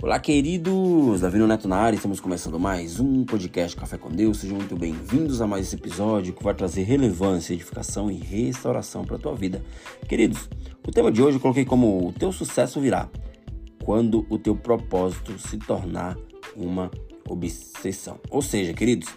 [0.00, 1.22] Olá, queridos!
[1.22, 4.38] Davi Neto na área, estamos começando mais um podcast Café com Deus.
[4.38, 9.16] Sejam muito bem-vindos a mais esse episódio que vai trazer relevância, edificação e restauração para
[9.16, 9.60] a tua vida.
[10.08, 10.48] Queridos,
[10.86, 13.10] o tema de hoje eu coloquei como o teu sucesso virá
[13.82, 16.16] quando o teu propósito se tornar
[16.54, 16.92] uma
[17.28, 18.20] obsessão.
[18.30, 19.08] Ou seja, queridos,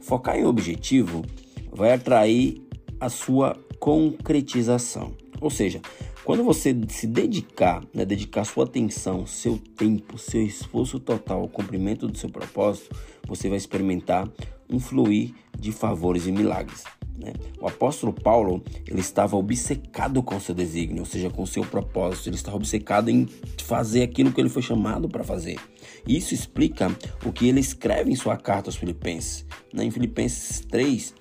[0.00, 1.24] focar em objetivo
[1.70, 2.60] vai atrair
[2.98, 5.12] a sua concretização.
[5.40, 5.80] Ou seja,
[6.28, 12.06] quando você se dedicar, né, dedicar sua atenção, seu tempo, seu esforço total ao cumprimento
[12.06, 12.94] do seu propósito,
[13.26, 14.28] você vai experimentar
[14.68, 16.84] um fluir de favores e milagres.
[17.16, 17.32] Né?
[17.58, 22.28] O apóstolo Paulo ele estava obcecado com seu desígnio, ou seja, com seu propósito.
[22.28, 23.26] Ele estava obcecado em
[23.64, 25.58] fazer aquilo que ele foi chamado para fazer.
[26.06, 29.46] Isso explica o que ele escreve em sua carta aos Filipenses.
[29.72, 29.86] Né?
[29.86, 31.14] Em Filipenses 3,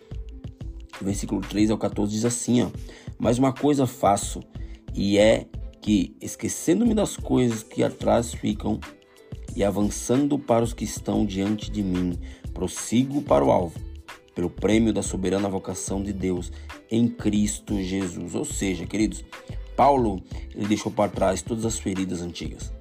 [1.02, 2.70] versículo 3 ao 14 diz assim: ó,
[3.18, 4.44] Mas uma coisa faço
[4.98, 5.46] e é
[5.80, 8.80] que, esquecendo-me das coisas que atrás ficam
[9.56, 12.18] e avançando para os que estão diante de mim,
[12.52, 13.80] prossigo para o alvo,
[14.34, 16.52] pelo prêmio da soberana vocação de Deus
[16.90, 18.34] em Cristo Jesus.
[18.34, 19.24] Ou seja, queridos,
[19.76, 20.20] Paulo
[20.56, 22.74] ele deixou para trás todas as feridas antigas.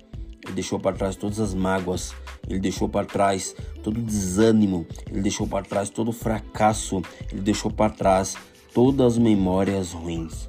[0.43, 2.15] Ele deixou para trás todas as mágoas,
[2.49, 7.43] ele deixou para trás todo o desânimo, ele deixou para trás todo o fracasso, ele
[7.43, 8.37] deixou para trás
[8.73, 10.49] todas as memórias ruins.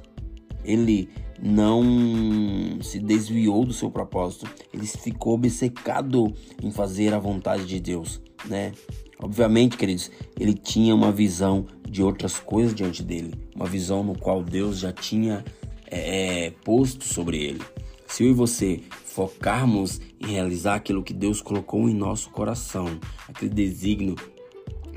[0.64, 1.10] Ele
[1.40, 8.20] não se desviou do seu propósito, ele ficou obcecado em fazer a vontade de Deus,
[8.46, 8.72] né?
[9.20, 14.42] Obviamente, queridos, ele tinha uma visão de outras coisas diante dele, uma visão no qual
[14.42, 15.44] Deus já tinha
[15.90, 17.62] é, é posto sobre ele.
[18.06, 22.86] Se eu e você focarmos em realizar aquilo que Deus colocou em nosso coração,
[23.28, 24.14] aquele desígnio,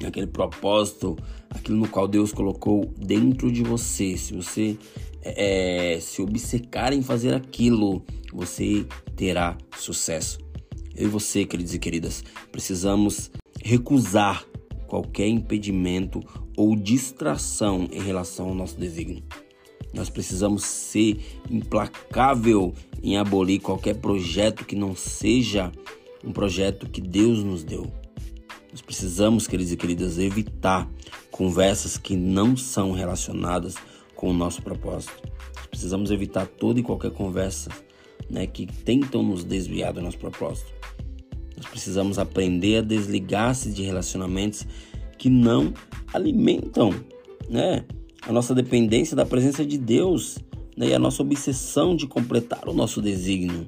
[0.06, 1.18] aquele propósito,
[1.50, 4.78] aquilo no qual Deus colocou dentro de você, se você
[5.22, 8.86] é, se obcecar em fazer aquilo, você
[9.16, 10.40] terá sucesso.
[10.96, 13.32] Eu e você, queridos e queridas, precisamos
[13.64, 14.46] recusar
[14.88, 16.22] qualquer impedimento
[16.58, 19.24] ou distração em relação ao nosso desígnio.
[19.94, 21.20] Nós precisamos ser
[21.50, 25.72] implacável em abolir qualquer projeto que não seja
[26.24, 27.92] um projeto que Deus nos deu.
[28.72, 30.90] Nós precisamos, queridos e queridas, evitar
[31.30, 33.76] conversas que não são relacionadas
[34.16, 35.14] com o nosso propósito.
[35.70, 37.70] Precisamos evitar toda e qualquer conversa
[38.30, 40.72] né, que tentam nos desviar do nosso propósito.
[41.58, 44.66] Nós precisamos aprender a desligar-se de relacionamentos
[45.18, 45.74] que não
[46.14, 46.92] alimentam
[47.50, 47.84] né,
[48.22, 50.38] a nossa dependência da presença de Deus
[50.78, 53.68] né, e a nossa obsessão de completar o nosso desígnio.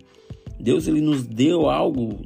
[0.60, 2.26] Deus ele nos deu algo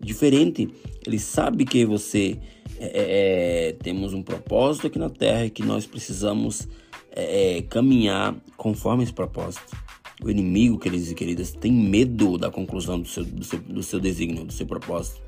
[0.00, 0.68] diferente.
[1.06, 2.38] Ele sabe que você
[2.78, 6.68] é, é, é temos um propósito aqui na Terra e que nós precisamos
[7.16, 9.74] é, é, caminhar conforme esse propósito.
[10.22, 13.98] O inimigo, queridos e queridas, tem medo da conclusão do seu, do seu, do seu
[14.00, 15.20] desígnio, do seu propósito.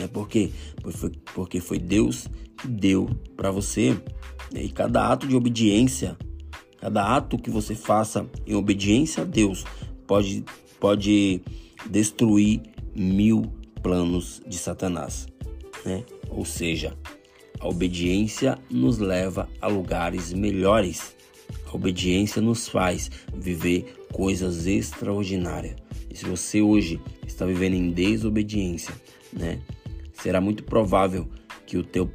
[0.00, 0.50] É porque,
[1.34, 3.96] porque foi Deus que deu para você.
[4.54, 6.16] E cada ato de obediência,
[6.80, 9.64] cada ato que você faça em obediência a Deus,
[10.06, 10.44] pode,
[10.80, 11.40] pode
[11.88, 12.62] destruir
[12.94, 13.52] mil
[13.82, 15.26] planos de Satanás.
[15.84, 16.04] Né?
[16.30, 16.96] Ou seja,
[17.60, 21.16] a obediência nos leva a lugares melhores.
[21.66, 25.76] A obediência nos faz viver coisas extraordinárias.
[26.10, 28.94] E se você hoje está vivendo em desobediência,
[29.32, 29.60] né,
[30.12, 31.28] será muito provável
[31.66, 32.10] que o teu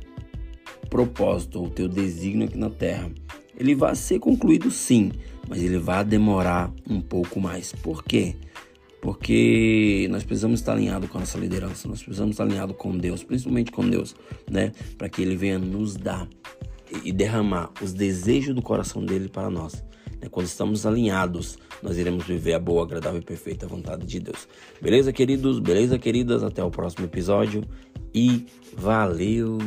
[0.89, 3.11] propósito o teu desígnio aqui na terra,
[3.57, 5.11] ele vai ser concluído sim,
[5.47, 7.71] mas ele vai demorar um pouco mais.
[7.71, 8.35] Por quê?
[9.03, 13.21] Porque nós precisamos estar alinhados com a nossa liderança, nós precisamos estar alinhados com Deus,
[13.21, 14.15] principalmente com Deus,
[14.49, 14.71] né?
[14.97, 16.25] Para que Ele venha nos dar
[17.03, 19.83] e derramar os desejos do coração dele para nós.
[20.21, 20.29] Né?
[20.31, 24.47] Quando estamos alinhados, nós iremos viver a boa, agradável e perfeita vontade de Deus.
[24.81, 25.59] Beleza, queridos?
[25.59, 26.41] Beleza, queridas?
[26.41, 27.61] Até o próximo episódio
[28.15, 29.57] e valeu!